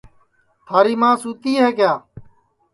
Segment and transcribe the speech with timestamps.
[0.67, 1.93] تھاری ماں سُتی ہے کیا